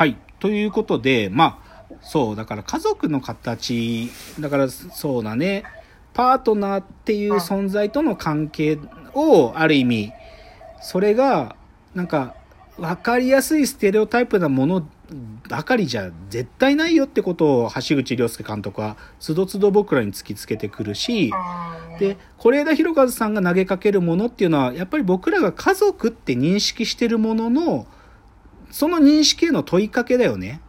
[0.00, 0.16] はい。
[0.38, 4.10] ということで、まあ、そう、だから家族の形、
[4.40, 5.62] だからそうだね、
[6.14, 8.78] パートナーっていう存在との関係
[9.12, 10.12] を、ある意味、
[10.80, 11.54] それが、
[11.94, 12.34] なんか、
[12.78, 14.88] わかりやすいステレオタイプなもの
[15.50, 21.30] ばかりじゃ絶対ないよってことを橋口亮介監督はつどつど僕らに突きつけてくるし、
[21.98, 27.86] で、是枝裕和さんが投げかけるものっていうのは、やっぱり僕らが家族って認識してるものの、
[28.70, 30.60] その認識への問いかけだよね。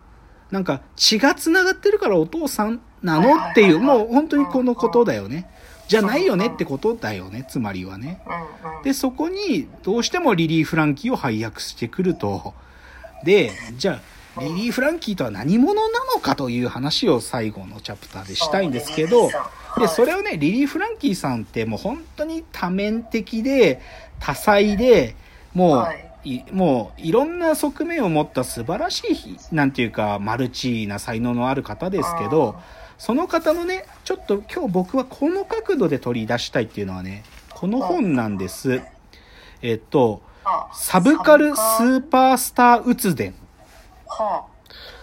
[0.51, 3.36] なんか血が繋がってるからお父さんなの？
[3.37, 5.50] っていう、もう本当にこのことだよね。
[5.87, 6.47] じゃないよね？
[6.47, 8.21] ってことだよね、つまりはね。
[8.83, 12.54] で、そこにどうしてもリリー・フランキーを配役してくると。
[13.24, 14.02] で、じゃ
[14.38, 19.29] あ、リリー・フランキーとは何者なのかという話を最後のチャプターでしたいんですけど、
[19.77, 23.82] で、それをね、リリー・フランキーさんってもう本当に多面的で、
[24.19, 25.15] 多彩で、
[25.54, 25.88] もう、
[26.24, 32.55] いもういろんな側面を持った素晴らしい、なんていうか、マルチな才能のある方ですけど、
[32.97, 38.81] その方のね、ちょっと今日僕はこの角度で取り出したいっていうのはね、この本なんです。
[39.61, 40.22] えっと、
[40.73, 43.33] サブカルスーパースターうつ伝。
[44.08, 44.45] は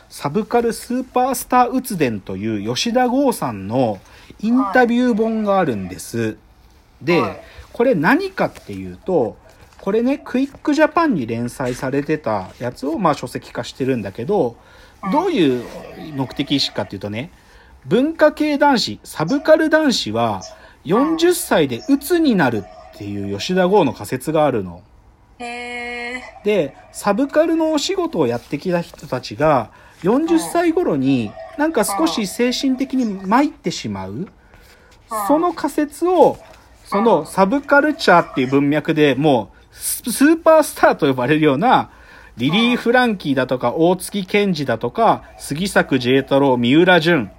[0.09, 4.01] サブカルスーパースターうつ伝という吉田剛さんの
[4.41, 6.37] インタビュー本があるんです。
[7.03, 7.41] で、はい
[7.79, 9.37] これ何かっていうと、
[9.81, 14.57] これね、クイックジャパンに連載されてたやつをまあ書籍化してるんだけど、
[15.13, 15.65] どういう
[16.15, 17.31] 目的意識かっていうとね、
[17.87, 20.43] 文化系男子、サブカル男子は
[20.85, 24.83] 40歳で鬱になるっていう吉田剛の仮説があるの。
[26.45, 29.71] で、サブカルのお仕事をやってきた人たちが、
[30.03, 34.29] 40歳頃になんか少し精神的に参ってしまう。
[35.27, 36.39] その仮説を、
[36.85, 41.91] そのサブカルチャーっていう文脈でもうススーパースターと呼ばれるような、
[42.37, 47.31] リリー・フランキーだとか、大月健二だとか、杉作 J 太郎、三浦淳、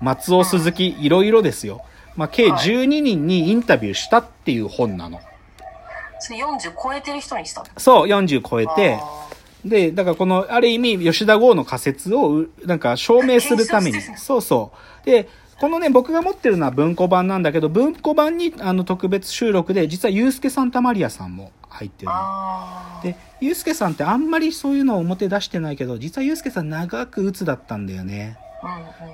[0.00, 1.82] 松尾鈴木、いろいろですよ。
[2.16, 5.20] まあ、計12人にインタビューしたっていう本なの。
[6.20, 7.66] それ40超えてる人にしたの？
[7.76, 9.28] そう、40超えて、あ
[9.64, 14.00] で、だからこの、ある意味、吉田剛の仮説をう、なんか証明するために。
[14.16, 15.06] そうそう。
[15.06, 15.28] で、
[15.60, 22.12] このね、僕が持ってるのは文庫版なんだけど、文庫版に、あの、特別収録で、実は、ユースケ・サンタマリアさんも入ってる。
[23.02, 28.38] で、ユースケさんってあんまりそういうのを表出してないけど、実はユースケさん長く鬱だったんだよね。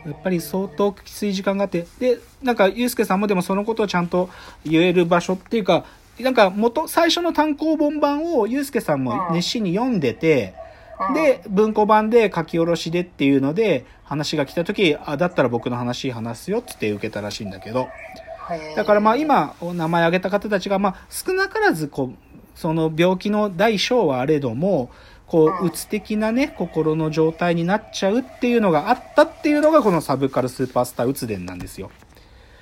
[0.07, 4.31] やっぱり相当きつい時間があって、で、なんか、ゆうすけさんもでもそのことをちゃんと
[4.65, 5.85] 言える場所っていうか、
[6.19, 10.55] なんか元、最初の単行本版をゆうすけさんも熱心に読んでて、
[11.15, 17.89] で、文庫版で書き下ろしでっていうので、話が来た時、あ、だったら僕の話話すよってって受けたらしいんだけど、
[18.77, 22.15] だからまあ今、お名前挙げた方たちが、まあ少なからず、こう、
[22.55, 24.91] その病気の大小はあれども、
[25.27, 31.91] こう、うつ的なね、心の状態になっちゃうっていうのがあったっていうのが、このサブカルスーパースターうつ伝なんですよ。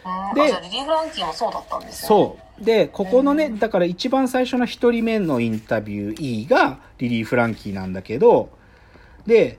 [0.05, 2.65] うんでリリー・フランキーもそうだったんですねそう。
[2.65, 8.51] で、ここのね、うんだから一番最初の一人目のインタビュー E がリリー・フランキーなんだけど、
[9.27, 9.59] で、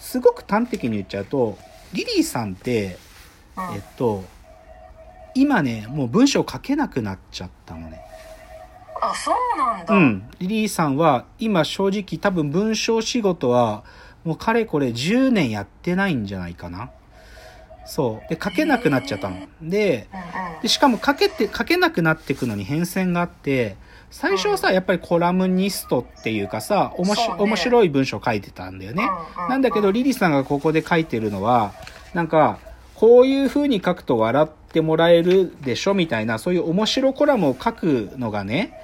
[0.00, 1.58] すごく端的に言っちゃうと、
[1.92, 2.98] リリーさんって、
[3.74, 4.24] えっと、
[5.34, 8.00] 今ね、もう文章書けなくなっちゃったのね。
[9.00, 10.30] あそうなんだ、うん。
[10.38, 13.84] リリーさんは今正直多分文章仕事は
[14.24, 16.90] もうかれこれ10年やってないんじゃないかな。
[17.88, 18.28] そう。
[18.28, 19.36] で、書けなくなっちゃったの。
[19.62, 20.08] で、
[20.60, 23.76] でしかも書けて、書けなくなっていくのに変遷があって、
[24.10, 29.08] 最初はさ、やっぱりコラムニストっていうかさ、おもしね面白い文章書いてたんだよね。
[29.48, 31.72] なんだけど、リリーさんがここで書いてるのは、
[32.12, 32.58] なんか、
[32.94, 38.74] こういう風に書くと笑ってもらえるでしょみたいな、そういう面白コラムを書くのがね、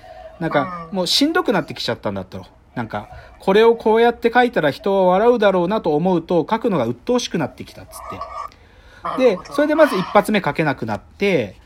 [0.44, 2.44] なんか、うんもうしんどくなってきちゃったんだと。
[2.74, 9.36] なんか、これをこうやって書いたら人は笑うだろうなと思うと、書くのが鬱陶しくなってきたっつって。
[9.36, 11.56] でそれでまず一発目書けなくなって、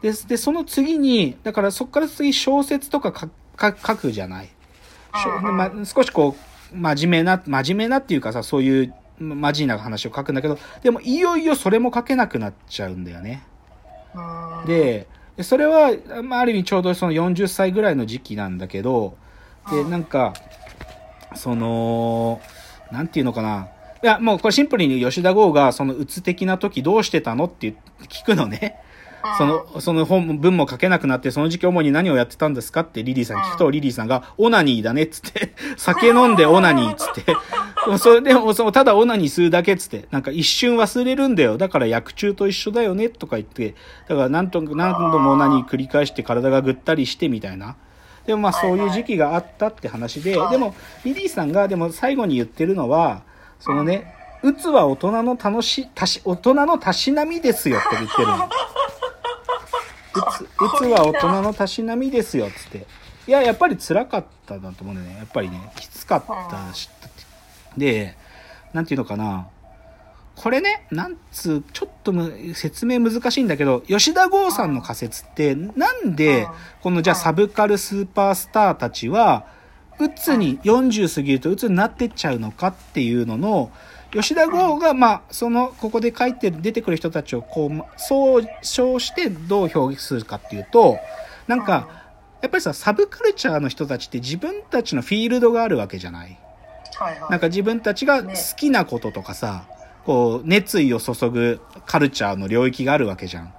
[0.00, 3.28] で、でその次に、だからそこから次小説とか
[3.58, 4.48] 書くじゃない。
[5.42, 6.34] ま、少しこ
[6.72, 13.42] う、真面目な、真面目なっていうかさ、そういうマジな話を書くんだけど、でもいよいよそれも書けなくなっちゃうんだよね。
[14.14, 15.06] うんで、
[15.36, 15.92] でそれは、
[16.22, 19.16] まあ、ある意味ちょうどその40歳ぐらいの時期なんだけど、
[19.70, 20.34] で、なんか、
[21.34, 22.40] その、
[22.90, 23.68] なんていうのかな。
[24.02, 27.74] いや、もうこれシンプルに吉田剛がそのうつ的な時どうしてたのって
[28.08, 28.80] 聞くのね。
[29.38, 37.36] その、その本、文も書けなくなって、その時期主に何をやってたんですかってリリーさんに聞くと、リリーさんが、オナニーだねっつって、 酒飲んでオナニーっつって、 で
[37.86, 41.58] もそれでも、そのただオナニーするだけっつって、なんか一瞬忘れるんだよ。
[41.58, 43.74] だから薬中と一緒だよねとか言って、
[44.08, 47.76] だから何と、何度もオナニー繰り返して体がぐったりしてみたいな。
[48.26, 50.74] でもまあそういう時期があったって話で、でも
[51.04, 53.22] リリーさんがでも最後に言ってるのは、
[53.58, 58.48] そのね、うつは大人の楽し、たし、大人のたしなみですよって言ってるの。
[60.14, 60.48] うつ、う
[60.78, 62.86] つは大人のたしなみですよっつって。
[63.26, 65.18] いや、やっぱり辛かったなと思うんだよね。
[65.18, 66.88] やっぱりね、きつかったし。
[67.76, 68.16] で、
[68.72, 69.48] なんていうのかな。
[70.34, 72.12] これね、なんつう、ちょっと
[72.54, 76.48] 説明難しいんだけど、吉田剛さんの仮説って、なんで、
[76.82, 79.46] このじゃあサブカルスーパースターたちは、
[80.00, 83.70] うつに、40過ぎるとうつになってっちゃうのかっていうのの、
[84.12, 90.98] 吉田剛が、まあ、その、ここで書いて出てくる人たちを、こう、総称してどう表現するかっていうと、
[91.46, 91.88] なんか、
[92.42, 96.38] やっぱりさ、サブカルチャーの人たちって自分たちのフィールドがあるわけじゃない。
[96.96, 97.30] はいはい。
[97.30, 99.64] なんか自分たちが好きなこととかさ、
[100.04, 103.54] こう、熱意を注ぐカルチャーの領域があるわけじゃん。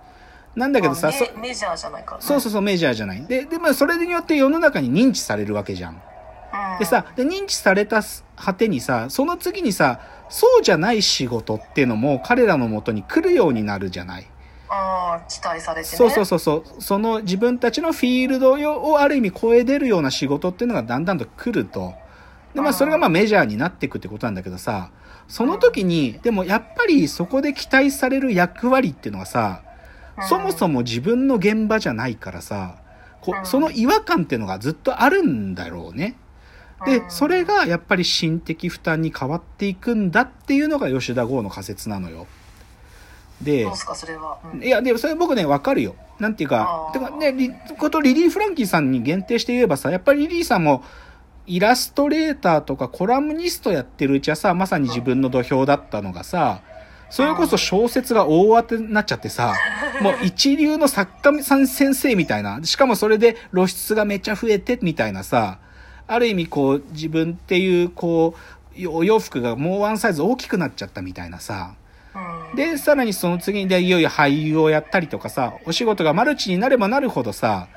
[0.56, 2.24] なんだけどさ、メメジャーじゃないから、ね。
[2.24, 3.26] そうそうそう、メジャーじゃない。
[3.26, 6.02] で、でもそれによって世の中に認知されるわけじゃん。
[6.80, 8.02] でさ、で認知された
[8.36, 14.28] 果てにさ、その次にさ、そうじゃない仕事っていうのも彼らのもとに来るようになるじゃない。
[14.70, 15.98] ああ、期待されてね。
[15.98, 16.82] そうそうそうそう。
[16.82, 21.94] その自分たちのフィールドをある意味超え出るような仕事っていうのがだんだんと来ると。
[22.56, 24.92] で、まあそれがまあメジャーになっていくってことなんだけどさ、
[25.28, 29.62] その時に、でもやっぱりそこで期待される役割っていうのはさ、
[30.28, 32.78] そもそも自分の現場じゃないからさ、
[33.22, 36.16] こうんその違和感っていうのがずっとあるんだろうね。
[36.86, 42.28] でう、んそれがやっぱり心的負担に変わっていくんだっていうのが吉田剛の仮説なのよ。
[43.42, 44.38] でどう、すか、それは？
[44.54, 45.96] うんいや、でもそれ僕ね、わかるよ。
[46.20, 50.84] なんていうかてかね、リことリリー・フランキーさんに限定して言えばさ、やっぱりリリーさんも、
[51.46, 56.62] イラストレーターとかコラムニストやってるうちはさ、まさに自分の土俵だったのがさ、
[57.10, 59.54] それこそ小説が大当てになっちゃってさ、
[60.02, 65.60] もう一流の作家さん先生みたいな、しかもそれで露出がめっちゃ増えてみたいなさ、
[66.08, 68.36] ある意味こう自分っていうこ
[68.78, 71.76] う、お洋服がもうワンサイズ大きくなっちゃったみたいなさ、
[72.52, 77.68] うん、で、さらにその次にでいよいよ俳優をやったりとかさ、お仕事がマルチになればなるほどさ、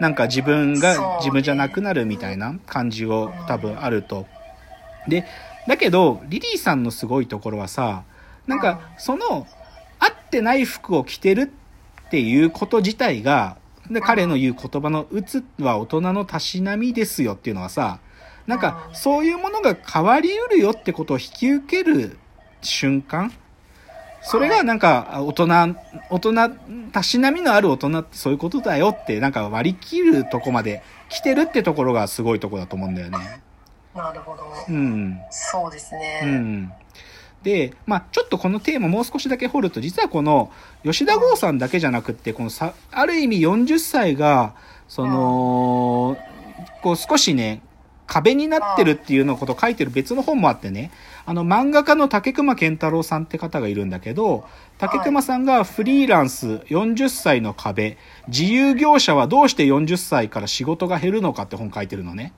[0.00, 4.26] なんか自分が自分じゃなくなるみたいな感じを多分あると。
[5.08, 5.24] で、
[5.66, 8.04] だけど、リリーさんのすごいところはさ、
[8.46, 9.46] なんかその、
[9.98, 11.52] 合ってない服を着てる
[12.06, 13.56] っていうこと自体が、
[13.90, 17.98] で彼の言う言葉の、うつは大人のたしなみですよっていうのはさ、
[18.46, 22.18] なんかそういうものが変わりうるよってことを引き受ける
[22.60, 23.32] 瞬間？
[24.24, 25.46] それがなんか大人、
[26.08, 26.32] 大人、
[26.92, 33.42] たしなみのある大人ってそういうことだよってなんか割り切るとこまで来てるってところがすごいとこだと思うんだよね。
[33.94, 34.44] なるほど。
[34.68, 35.20] うん。
[35.30, 36.20] そうですね。
[36.22, 36.72] うん。
[37.42, 40.50] で、まあちょっとこのテーマもう少しだけ掘ると、実はこの
[40.84, 44.54] 吉田剛さんだけじゃなくって、このさ、ある意味40歳が、
[44.88, 46.16] その、
[46.82, 47.62] こう少しね、
[48.06, 50.90] 壁になってるっていうのことを書いてる別の本もあってね、
[51.24, 54.44] あの漫画家の竹熊健太郎さんって方がいるんだけど、
[54.76, 57.96] 竹熊さんがフリーランス40歳の壁、
[58.28, 62.34] 自由業者はどうして40歳から仕事が減るのかって本書いてるのね。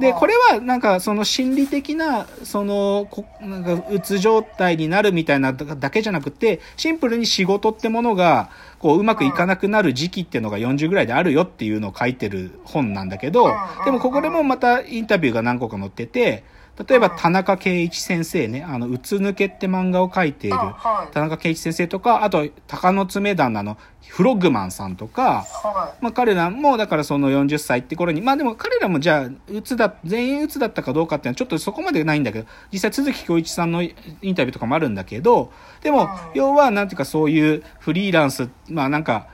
[0.00, 13.52] で、これはなんかその心理的な、その、こなんかうつ状態になるみたいなだけじゃなくて、シンプルに仕事ってものが、こううまくいかなくなる時期っていうのが40ぐらいであるよっていうのを書いてる本なんだけど、
[13.84, 16.44] でもここでもまたインタビューが何個か載ってて、
[16.84, 20.58] 例えば田中圭一先生ね、あの、うつ抜けって漫画を書いている
[21.12, 23.78] 田中圭一先生とか、あと、鷹の爪旦の
[24.08, 35.52] フロッグマンさんとか、はまあ彼らも、だからその40歳って頃に、まあでも彼らもじゃあ、うつだ、全員うつだったかどうかっていうのはちょっとそこまでないんだけど、実際鈴木恭一さんのインタビューとかもあるんだけど、
[35.82, 39.28] でも、要はなんていうかそういうフリーランス、まあなんか、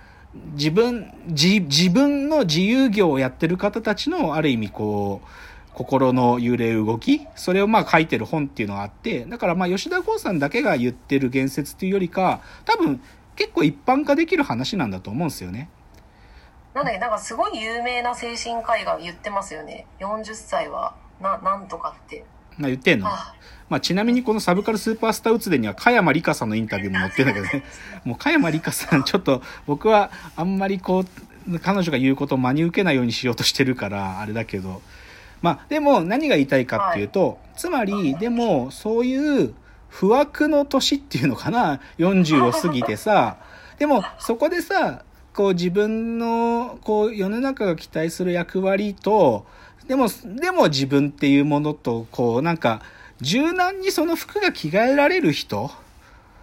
[0.54, 5.28] 自分、自、自分の自由業をやってる方たちの、ある意味こう、
[5.74, 13.00] 心の揺れ動きそれをまあ書いてる本っていうのがあって、だからまあ吉田剛さんだけが言ってる言説っていうよりか、多分
[13.36, 15.68] 結構一般化できる話なんだと思うんですよね。
[16.74, 16.76] い。
[16.76, 19.86] なんだっけ、なんかすごい有名な精神科医が言ってますよね。
[20.00, 22.24] 40歳は、な、なんとかって。
[22.58, 23.08] まあ言ってんの？
[23.08, 23.34] あ、
[23.70, 27.64] まあ、ちなみにこのサブカルスーパースターうつでには、加山里香さんのインタビューも載ってるんだけどね。
[28.04, 31.04] もう加山里香さん、ちょっと僕はあんまりこ
[31.48, 34.82] う、彼女が言うことを真に受けないようにしようとしてるから、あれだけど。
[35.42, 39.54] まあ、でも何が言いたいかっていうと、つまり、でも、そういう
[39.88, 43.36] 不惑の年っていうのかな、40を過ぎてさ、
[43.78, 45.02] でもそこでさ、
[45.34, 49.44] こう自分の、こう世の中が期待する役割と、
[49.88, 52.80] でも、でも自分っていうものと、こうなんか、
[53.20, 55.70] 柔軟にその服が着替えられる人、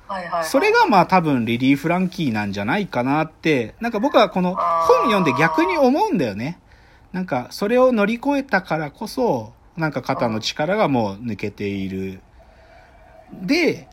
[0.07, 0.45] はいはいはい。
[0.45, 6.59] それがまあ多分リリー・フランキーなんじゃないかなって、なんか僕はこの本読んで逆に思うんだよね。
[7.11, 12.21] なんかそれを乗り越えたからこそ、なんか肩の力がもう抜けている。
[13.31, 13.87] で、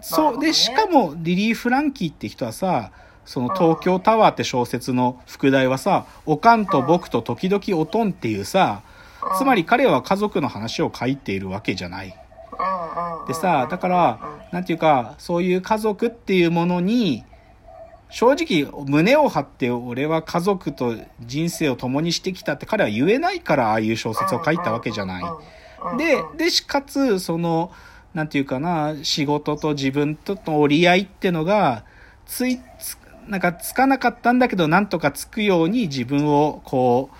[0.00, 2.92] そう、で、しかもリリー・フランキーって人はさ、
[3.24, 8.82] その東京タワーって小説の副題はさ、おかんと僕と時々おとんっていうさ、
[9.38, 12.14] つまり彼は家族の話を書いているわけじゃない。
[13.26, 14.20] でさ、だから、
[14.52, 17.24] なんていうか、そういう家族っていうものに、
[18.10, 25.24] 正直胸を張って俺は家族と人生を共にしてきたって彼は言えないからああいう小説を書いたわけじゃない。
[25.96, 27.72] で、で、しかつ、その、
[28.12, 31.84] なんていうかな、仕事と自分との折り合いってのが、
[32.26, 32.98] つい、つ
[33.28, 37.10] なんかつかなかったんだけど、なんとかつくように自分を、こ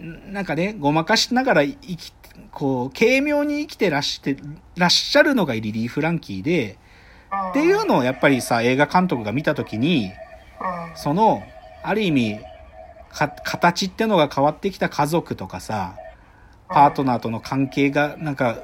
[0.00, 2.12] う、なんかね、ごまかしながら生き、
[2.52, 4.36] こう、軽妙に生きてらして、
[4.76, 6.78] らっしゃるのがリリー・フランキーで、
[7.50, 10.12] っていうのをやっぱりさ、映画監督が見たときに、
[10.94, 11.42] その、
[11.82, 12.40] ある意味、
[13.10, 15.94] か、形ってのが変わってきた家族とかさ、
[16.68, 18.58] パートナーとの関係が、なんか、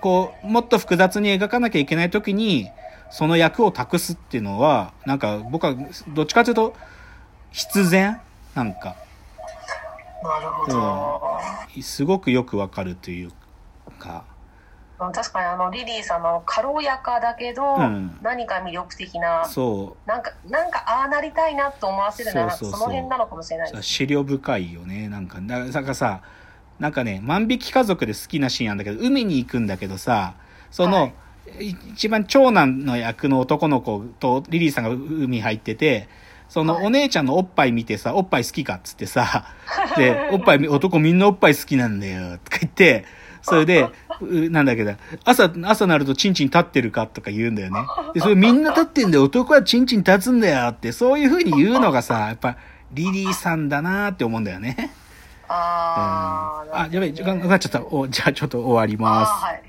[0.00, 2.70] こう、もっと複雑に描かなきゃいけないときに、
[3.10, 5.74] その役を託すっていうのは、なんか僕は
[6.08, 6.74] どっちかというと、
[7.52, 8.20] 必然？
[8.54, 8.96] なんか、
[10.22, 11.38] なるほど、
[11.82, 13.30] すごくよくわかるという
[13.98, 14.24] か、
[14.98, 18.18] 確かにあのリリーさんの軽やかだけど、うん。
[18.22, 23.82] 何か魅力的なそう、なんかなんかああなりたいなと思わせるのはその辺なのかもしれない。
[23.82, 25.08] 資料深いよね。
[25.08, 26.22] なんか、だなんかさ、
[26.78, 30.34] なんかね、万引き家族で好きなシーンなんだけど、海に行くんだけどさ、
[30.70, 31.14] その、はい。
[31.60, 36.08] い一番長男の役の男の子とリリーさんが海入ってて、
[36.48, 36.86] そのはい。
[36.86, 39.46] お姉ちゃんのおっぱい見てさ、おっぱい好きかっつってさ、
[39.96, 43.04] で、おっぱい、男みんなおっぱい好きなんだよ、とか言って、
[43.42, 44.94] それで、うなんだけど、
[45.24, 47.80] 朝、朝なるとチンチン立ってるかとか言うんだよね。
[48.14, 52.56] で、それみんな立ってんだよ、男はチンチン立つんだよって、そういう風に言うのがさ、やっぱ、
[52.92, 54.76] リリーさんだなーって思うんだよね。
[54.78, 55.06] うん
[55.48, 57.86] あーあ、やべえ、時間かがかっちゃった。
[57.86, 59.30] お、じゃあちょっと終わります。
[59.44, 59.65] はい